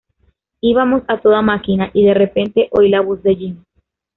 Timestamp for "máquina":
1.43-1.91